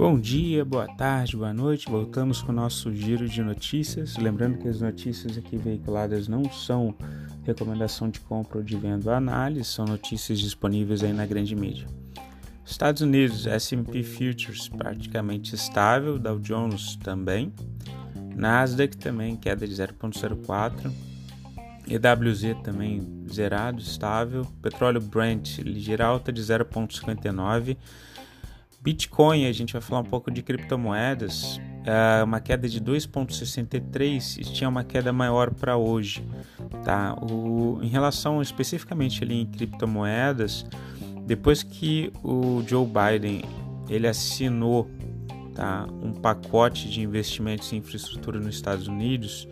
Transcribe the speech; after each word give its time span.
Bom 0.00 0.18
dia, 0.18 0.64
boa 0.64 0.86
tarde, 0.86 1.36
boa 1.36 1.52
noite. 1.52 1.86
Voltamos 1.86 2.40
com 2.40 2.52
o 2.52 2.54
nosso 2.54 2.90
giro 2.90 3.28
de 3.28 3.42
notícias. 3.42 4.16
Lembrando 4.16 4.56
que 4.56 4.66
as 4.66 4.80
notícias 4.80 5.36
aqui 5.36 5.58
veiculadas 5.58 6.26
não 6.26 6.50
são 6.50 6.94
recomendação 7.44 8.08
de 8.08 8.18
compra 8.18 8.56
ou 8.56 8.64
de 8.64 8.78
venda 8.78 9.10
ou 9.10 9.14
análise, 9.14 9.64
são 9.68 9.84
notícias 9.84 10.40
disponíveis 10.40 11.04
aí 11.04 11.12
na 11.12 11.26
grande 11.26 11.54
mídia. 11.54 11.86
Estados 12.64 13.02
Unidos, 13.02 13.46
S&P 13.46 14.02
Futures 14.02 14.70
praticamente 14.70 15.54
estável, 15.54 16.18
Dow 16.18 16.38
Jones 16.38 16.96
também, 16.96 17.52
Nasdaq 18.34 18.96
também 18.96 19.36
queda 19.36 19.68
de 19.68 19.74
0,04, 19.74 20.90
EWZ 21.86 22.62
também 22.64 23.06
zerado, 23.30 23.82
estável, 23.82 24.46
petróleo 24.62 25.02
Brent 25.02 25.58
ligeira 25.58 26.06
alta 26.06 26.32
de 26.32 26.40
0,59 26.40 27.76
Bitcoin, 28.80 29.46
a 29.46 29.52
gente 29.52 29.74
vai 29.74 29.82
falar 29.82 30.00
um 30.00 30.04
pouco 30.04 30.30
de 30.30 30.42
criptomoedas, 30.42 31.60
é 31.84 32.24
uma 32.24 32.40
queda 32.40 32.68
de 32.68 32.80
2,63 32.80 34.38
e 34.38 34.44
tinha 34.44 34.68
uma 34.68 34.82
queda 34.82 35.12
maior 35.12 35.52
para 35.52 35.76
hoje. 35.76 36.24
Tá? 36.84 37.14
O, 37.20 37.78
em 37.82 37.88
relação 37.88 38.40
especificamente 38.40 39.22
ali 39.22 39.40
em 39.40 39.46
criptomoedas, 39.46 40.64
depois 41.26 41.62
que 41.62 42.10
o 42.24 42.62
Joe 42.66 42.86
Biden 42.86 43.42
ele 43.88 44.06
assinou 44.06 44.90
tá, 45.54 45.86
um 46.02 46.12
pacote 46.12 46.88
de 46.88 47.02
investimentos 47.02 47.70
em 47.72 47.76
infraestrutura 47.76 48.40
nos 48.40 48.54
Estados 48.54 48.88
Unidos, 48.88 49.46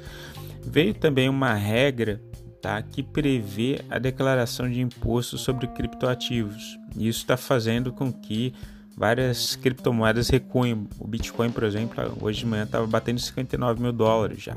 veio 0.65 0.95
também 0.95 1.29
uma 1.29 1.53
regra 1.53 2.23
tá, 2.63 2.81
que 2.81 3.03
prevê 3.03 3.81
a 3.91 3.99
declaração 3.99 4.71
de 4.71 4.81
imposto 4.81 5.37
sobre 5.37 5.67
criptoativos. 5.67 6.79
Isso 6.97 7.21
está 7.21 7.37
fazendo 7.37 7.93
com 7.93 8.11
que 8.13 8.55
várias 8.99 9.55
criptomoedas 9.55 10.29
recuem. 10.29 10.89
O 10.99 11.07
Bitcoin, 11.07 11.51
por 11.51 11.63
exemplo, 11.63 12.19
hoje 12.21 12.41
de 12.41 12.47
manhã 12.47 12.65
estava 12.65 12.87
batendo 12.87 13.21
59 13.21 13.81
mil 13.81 13.93
dólares 13.93 14.43
já. 14.43 14.57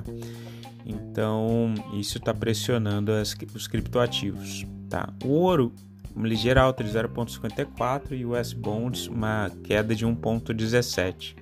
Então, 0.83 1.75
isso 1.93 2.17
está 2.17 2.33
pressionando 2.33 3.11
as, 3.11 3.35
os 3.53 3.67
criptoativos. 3.67 4.65
Tá? 4.89 5.13
O 5.23 5.29
ouro, 5.29 5.71
uma 6.15 6.27
ligeira 6.27 6.61
alta 6.61 6.83
de 6.83 6.89
0,54 6.89 8.11
e 8.11 8.25
o 8.25 8.37
US 8.37 8.51
Bonds, 8.51 9.07
uma 9.07 9.51
queda 9.63 9.93
de 9.93 10.05
1,17. 10.05 11.35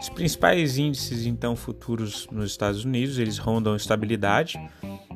Os 0.00 0.08
principais 0.08 0.76
índices, 0.76 1.24
então, 1.24 1.54
futuros 1.54 2.26
nos 2.30 2.50
Estados 2.50 2.84
Unidos, 2.84 3.18
eles 3.18 3.38
rondam 3.38 3.76
estabilidade. 3.76 4.58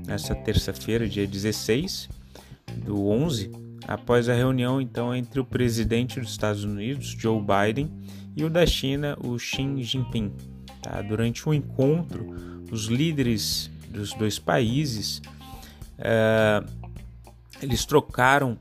Nessa 0.06 0.34
terça-feira, 0.34 1.08
dia 1.08 1.26
16 1.26 2.08
do 2.84 3.08
11, 3.08 3.50
após 3.86 4.28
a 4.28 4.34
reunião 4.34 4.80
então 4.80 5.14
entre 5.14 5.40
o 5.40 5.44
presidente 5.44 6.20
dos 6.20 6.30
Estados 6.30 6.64
Unidos, 6.64 7.16
Joe 7.18 7.40
Biden, 7.40 7.90
e 8.36 8.44
o 8.44 8.50
da 8.50 8.64
China, 8.64 9.16
o 9.22 9.38
Xi 9.38 9.82
Jinping. 9.82 10.32
Tá? 10.82 11.02
Durante 11.02 11.48
o 11.48 11.54
encontro, 11.54 12.62
os 12.70 12.86
líderes 12.86 13.70
dos 13.88 14.14
dois 14.14 14.38
países 14.38 15.20
uh, 15.98 16.66
eles 17.62 17.84
trocaram 17.84 18.58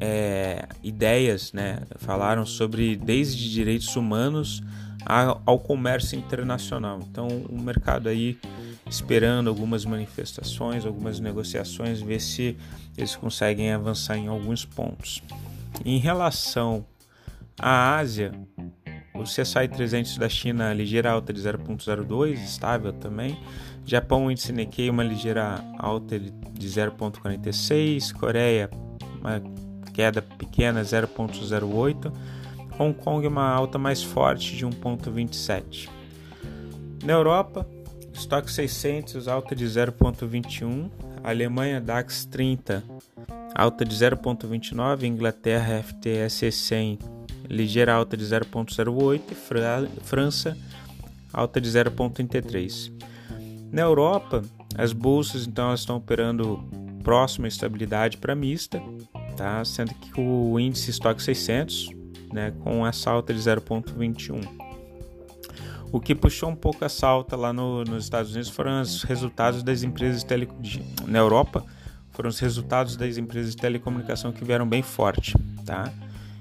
é, 0.00 0.66
ideias, 0.82 1.52
né? 1.52 1.80
falaram 1.96 2.46
sobre 2.46 2.96
desde 2.96 3.50
direitos 3.50 3.94
humanos 3.96 4.62
ao 5.44 5.58
comércio 5.58 6.18
internacional. 6.18 7.00
Então, 7.02 7.28
o 7.28 7.60
mercado 7.60 8.08
aí 8.08 8.38
esperando 8.94 9.48
algumas 9.48 9.84
manifestações, 9.84 10.86
algumas 10.86 11.18
negociações, 11.18 12.00
ver 12.00 12.20
se 12.20 12.56
eles 12.96 13.16
conseguem 13.16 13.72
avançar 13.72 14.16
em 14.16 14.28
alguns 14.28 14.64
pontos. 14.64 15.22
Em 15.84 15.98
relação 15.98 16.84
à 17.58 17.96
Ásia, 17.96 18.32
o 19.14 19.24
CSI 19.24 19.68
300 19.68 20.18
da 20.18 20.28
China 20.28 20.72
ligeira 20.72 21.10
alta 21.10 21.32
de 21.32 21.40
0.02, 21.40 22.34
estável 22.34 22.92
também. 22.92 23.38
Japão 23.84 24.30
índice 24.30 24.52
Nikkei 24.52 24.88
uma 24.88 25.04
ligeira 25.04 25.62
alta 25.78 26.18
de 26.18 26.68
0.46, 26.68 28.12
Coreia 28.12 28.70
uma 29.20 29.42
queda 29.92 30.22
pequena 30.22 30.82
0.08, 30.82 32.12
Hong 32.78 32.94
Kong 32.94 33.26
uma 33.26 33.48
alta 33.48 33.78
mais 33.78 34.02
forte 34.02 34.56
de 34.56 34.66
1.27. 34.66 35.88
Na 37.04 37.12
Europa, 37.12 37.66
Stock 38.24 38.50
600 38.50 39.28
alta 39.28 39.54
de 39.54 39.66
0,21, 39.66 40.90
Alemanha 41.22 41.78
DAX 41.78 42.24
30 42.24 42.82
alta 43.54 43.84
de 43.84 43.94
0,29, 43.94 45.02
Inglaterra 45.02 45.82
FTSE 45.82 46.50
100 46.50 46.98
ligeira 47.50 47.92
alta 47.92 48.16
de 48.16 48.24
0,08 48.24 49.20
e 49.30 50.00
França 50.00 50.56
alta 51.34 51.60
de 51.60 51.68
0,33. 51.68 52.90
Na 53.70 53.82
Europa, 53.82 54.42
as 54.74 54.94
bolsas 54.94 55.46
então 55.46 55.74
estão 55.74 55.96
operando 55.96 56.66
próxima 57.02 57.46
estabilidade 57.46 58.16
para 58.16 58.34
mista, 58.34 58.82
tá? 59.36 59.62
sendo 59.66 59.92
que 59.92 60.18
o 60.18 60.58
índice 60.58 60.90
Stock 60.92 61.22
600 61.22 61.90
né, 62.32 62.54
com 62.62 62.86
essa 62.86 63.10
alta 63.10 63.34
de 63.34 63.40
0,21. 63.40 64.63
O 65.94 66.00
que 66.00 66.12
puxou 66.12 66.50
um 66.50 66.56
pouco 66.56 66.84
essa 66.84 67.06
alta 67.06 67.36
lá 67.36 67.52
no, 67.52 67.84
nos 67.84 68.02
Estados 68.02 68.32
Unidos 68.32 68.50
foram 68.50 68.80
os 68.80 69.04
resultados 69.04 69.62
das 69.62 69.84
empresas 69.84 70.24
tele, 70.24 70.48
na 71.06 71.20
Europa, 71.20 71.64
foram 72.10 72.28
os 72.28 72.40
resultados 72.40 72.96
das 72.96 73.16
empresas 73.16 73.54
de 73.54 73.58
telecomunicação 73.58 74.32
que 74.32 74.44
vieram 74.44 74.68
bem 74.68 74.82
forte, 74.82 75.36
tá? 75.64 75.92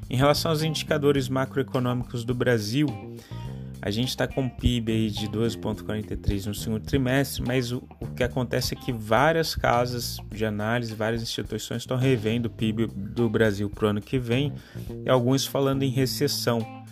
Em 0.10 0.18
relação 0.18 0.50
aos 0.50 0.64
indicadores 0.64 1.30
macroeconômicos 1.30 2.26
do 2.26 2.34
Brasil, 2.34 2.88
a 3.80 3.92
gente 3.92 4.10
está 4.10 4.28
com 4.28 4.50
PIB 4.50 4.92
aí 4.92 5.12
de 5.12 5.28
12,43 5.28 6.48
no 6.48 6.56
segundo 6.56 6.84
trimestre, 6.84 7.44
mas 7.46 7.72
o, 7.72 7.84
o, 8.00 8.08
que 8.08 8.24
acontece 8.24 8.74
é 8.74 8.76
que 8.76 8.92
várias 8.92 9.54
casas 9.54 10.18
de 10.32 10.48
análise, 10.48 10.96
várias 10.96 11.22
instituições 11.22 11.84
estão 11.84 11.96
revendo 11.96 12.48
o 12.48 12.50
PIB 12.50 12.88
do 12.88 13.30
Brasil 13.30 13.70
para 13.70 13.86
o 13.86 13.90
ano 13.90 14.02
que 14.02 14.18
vem 14.18 14.52
e 15.06 15.08
alguns 15.08 15.46
falando 15.46 15.84
em 15.84 15.92
recessão 15.92 16.83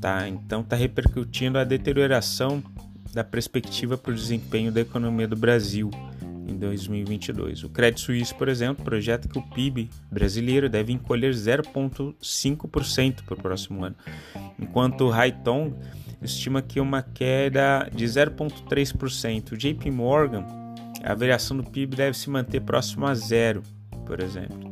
tá? 0.00 0.28
Então 0.28 0.62
está 0.62 0.74
repercutindo 0.74 1.58
a 1.58 1.64
deterioração 1.64 2.62
da 3.12 3.22
perspectiva 3.22 3.98
para 3.98 4.12
o 4.12 4.14
desempenho 4.14 4.72
da 4.72 4.80
economia 4.80 5.28
do 5.28 5.36
Brasil 5.36 5.90
em 6.46 6.56
2022. 6.56 7.64
O 7.64 7.68
Credit 7.68 8.00
Suisse, 8.00 8.34
por 8.34 8.48
exemplo, 8.48 8.84
projeta 8.84 9.28
que 9.28 9.38
o 9.38 9.42
PIB 9.42 9.90
brasileiro 10.10 10.68
deve 10.68 10.92
encolher 10.92 11.32
0,5% 11.32 13.22
para 13.24 13.34
o 13.34 13.36
próximo 13.36 13.84
ano, 13.84 13.96
enquanto 14.58 15.02
o 15.02 15.12
Haitong 15.12 15.74
estima 16.22 16.60
que 16.60 16.80
uma 16.80 17.02
queda 17.02 17.88
de 17.94 18.04
0,3%. 18.04 19.52
O 19.52 19.56
JP 19.56 19.90
Morgan, 19.90 20.44
a 21.02 21.14
variação 21.14 21.56
do 21.56 21.64
PIB 21.64 21.96
deve 21.96 22.16
se 22.16 22.28
manter 22.28 22.60
próximo 22.60 23.06
a 23.06 23.14
zero, 23.14 23.62
por 24.04 24.20
exemplo. 24.20 24.70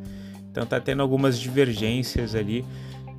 Então 0.50 0.64
está 0.64 0.80
tendo 0.80 1.02
algumas 1.02 1.38
divergências 1.38 2.34
ali 2.34 2.64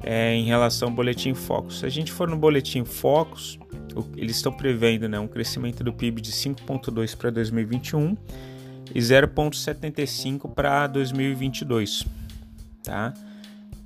é, 0.04 0.34
em 0.34 0.46
relação 0.46 0.90
ao 0.90 0.94
Boletim 0.94 1.34
Focus. 1.34 1.80
Se 1.80 1.86
a 1.86 1.90
gente 1.90 2.12
for 2.12 2.30
no 2.30 2.38
Boletim 2.38 2.84
Focus, 2.86 3.60
eles 4.16 4.38
estão 4.38 4.52
prevendo 4.52 5.08
né, 5.10 5.20
um 5.20 5.28
crescimento 5.28 5.84
do 5.84 5.92
PIB 5.92 6.22
de 6.22 6.32
5,2 6.32 7.16
para 7.16 7.30
2021 7.30 8.16
e 8.94 9.00
0,75 9.00 10.54
para 10.54 10.88
2022. 10.88 12.06
Tá? 12.84 13.14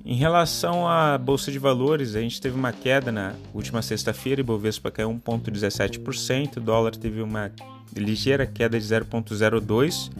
Em 0.04 0.16
relação 0.16 0.86
à 0.86 1.16
Bolsa 1.16 1.50
de 1.50 1.58
Valores, 1.58 2.14
a 2.14 2.20
gente 2.20 2.38
teve 2.40 2.54
uma 2.54 2.72
queda 2.72 3.10
na 3.10 3.32
última 3.54 3.80
sexta-feira, 3.80 4.42
e 4.42 4.44
Bovespa 4.44 4.90
caiu 4.90 5.10
1,17%, 5.10 6.58
o 6.58 6.60
dólar 6.60 6.94
teve 6.94 7.22
uma 7.22 7.50
ligeira 7.96 8.46
queda 8.46 8.78
de 8.78 8.84
0,02%, 8.84 10.10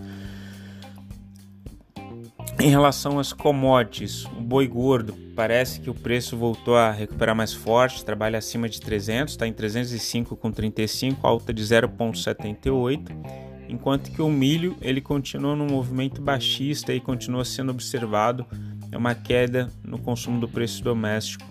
em 2.64 2.70
relação 2.70 3.18
às 3.18 3.30
commodities, 3.30 4.24
o 4.24 4.40
boi 4.40 4.66
gordo 4.66 5.14
parece 5.36 5.80
que 5.80 5.90
o 5.90 5.94
preço 5.94 6.34
voltou 6.34 6.78
a 6.78 6.90
recuperar 6.90 7.36
mais 7.36 7.52
forte, 7.52 8.02
trabalha 8.02 8.38
acima 8.38 8.70
de 8.70 8.80
300, 8.80 9.34
está 9.34 9.46
em 9.46 9.52
305,35, 9.52 11.18
alta 11.22 11.52
de 11.52 11.62
0,78, 11.62 13.10
enquanto 13.68 14.10
que 14.10 14.22
o 14.22 14.30
milho 14.30 14.78
ele 14.80 15.02
continua 15.02 15.54
num 15.54 15.66
movimento 15.66 16.22
baixista 16.22 16.94
e 16.94 17.00
continua 17.00 17.44
sendo 17.44 17.70
observado 17.70 18.46
é 18.90 18.96
uma 18.96 19.14
queda 19.14 19.70
no 19.82 19.98
consumo 19.98 20.40
do 20.40 20.48
preço 20.48 20.82
doméstico 20.82 21.44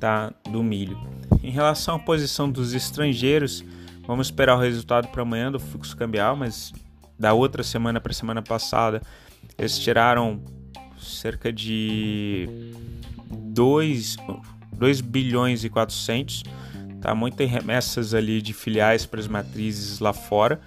tá, 0.00 0.32
do 0.50 0.62
milho. 0.62 0.98
Em 1.42 1.50
relação 1.50 1.96
à 1.96 1.98
posição 1.98 2.50
dos 2.50 2.72
estrangeiros, 2.72 3.62
vamos 4.06 4.28
esperar 4.28 4.56
o 4.56 4.60
resultado 4.60 5.08
para 5.08 5.20
amanhã 5.20 5.52
do 5.52 5.60
fluxo 5.60 5.94
cambial, 5.94 6.34
mas 6.34 6.72
da 7.18 7.32
outra 7.32 7.62
semana 7.62 8.00
para 8.00 8.12
a 8.12 8.14
semana 8.14 8.42
passada 8.42 9.02
eles 9.58 9.78
tiraram 9.78 10.40
cerca 10.98 11.52
de 11.52 12.48
2, 13.30 14.16
2 14.72 15.00
bilhões 15.00 15.64
e 15.64 15.70
400, 15.70 16.42
tá? 17.00 17.14
Muitas 17.14 17.48
remessas 17.48 18.14
ali 18.14 18.42
de 18.42 18.52
filiais 18.52 19.06
para 19.06 19.20
as 19.20 19.28
matrizes 19.28 19.98
lá 19.98 20.12
fora. 20.12 20.60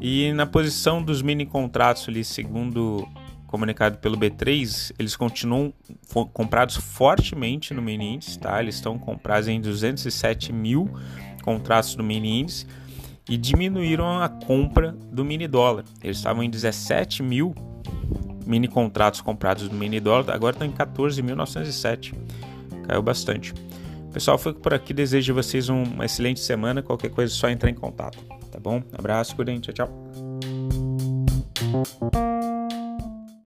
E 0.00 0.32
na 0.32 0.46
posição 0.46 1.02
dos 1.02 1.22
mini 1.22 1.44
contratos 1.44 2.08
ali, 2.08 2.24
segundo 2.24 3.06
comunicado 3.46 3.98
pelo 3.98 4.16
B3, 4.16 4.94
eles 4.98 5.16
continuam 5.16 5.72
comprados 6.32 6.76
fortemente 6.76 7.74
no 7.74 7.82
mini 7.82 8.14
índice, 8.14 8.38
tá? 8.38 8.60
Eles 8.62 8.76
estão 8.76 8.98
comprados 8.98 9.48
em 9.48 9.60
207 9.60 10.52
mil 10.52 10.90
contratos 11.42 11.94
do 11.94 12.02
mini 12.02 12.40
índice 12.40 12.66
e 13.28 13.36
diminuíram 13.36 14.20
a 14.20 14.28
compra 14.28 14.92
do 14.92 15.24
mini 15.24 15.46
dólar. 15.46 15.84
Eles 16.02 16.16
estavam 16.16 16.42
em 16.42 16.50
17 16.50 17.22
mil 17.22 17.54
mini 18.46 18.66
contratos 18.66 19.20
comprados 19.20 19.68
do 19.68 19.74
mini 19.74 20.00
dólar, 20.00 20.34
agora 20.34 20.54
estão 20.54 20.66
em 20.66 20.72
14.907. 20.72 22.14
Caiu 22.86 23.02
bastante. 23.02 23.54
Pessoal, 24.12 24.36
foi 24.36 24.52
por 24.52 24.74
aqui. 24.74 24.92
Desejo 24.92 25.32
a 25.32 25.36
vocês 25.36 25.68
uma 25.68 26.04
excelente 26.04 26.40
semana. 26.40 26.82
Qualquer 26.82 27.10
coisa 27.10 27.32
é 27.32 27.36
só 27.36 27.48
entrar 27.48 27.70
em 27.70 27.74
contato. 27.74 28.18
Tá 28.50 28.58
bom? 28.58 28.82
Abraço, 28.98 29.36
cuidem. 29.36 29.60
Tchau, 29.60 29.72
tchau. 29.72 30.10